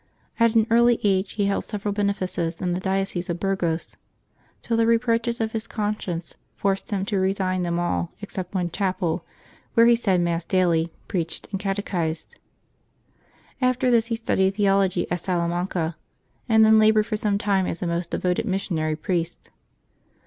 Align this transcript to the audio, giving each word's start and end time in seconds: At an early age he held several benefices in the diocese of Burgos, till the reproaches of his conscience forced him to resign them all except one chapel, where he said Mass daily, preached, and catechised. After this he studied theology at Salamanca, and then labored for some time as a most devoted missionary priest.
At 0.39 0.55
an 0.55 0.65
early 0.71 0.99
age 1.03 1.33
he 1.33 1.45
held 1.45 1.63
several 1.63 1.91
benefices 1.93 2.59
in 2.59 2.73
the 2.73 2.79
diocese 2.79 3.29
of 3.29 3.39
Burgos, 3.39 3.97
till 4.63 4.75
the 4.75 4.87
reproaches 4.87 5.39
of 5.39 5.51
his 5.51 5.67
conscience 5.67 6.33
forced 6.55 6.89
him 6.89 7.05
to 7.05 7.19
resign 7.19 7.61
them 7.61 7.77
all 7.77 8.11
except 8.19 8.55
one 8.55 8.71
chapel, 8.71 9.23
where 9.75 9.85
he 9.85 9.95
said 9.95 10.19
Mass 10.19 10.43
daily, 10.43 10.91
preached, 11.07 11.47
and 11.51 11.59
catechised. 11.59 12.39
After 13.61 13.91
this 13.91 14.07
he 14.07 14.15
studied 14.15 14.55
theology 14.55 15.05
at 15.11 15.19
Salamanca, 15.19 15.95
and 16.49 16.65
then 16.65 16.79
labored 16.79 17.05
for 17.05 17.15
some 17.15 17.37
time 17.37 17.67
as 17.67 17.83
a 17.83 17.85
most 17.85 18.09
devoted 18.09 18.47
missionary 18.47 18.95
priest. 18.95 19.51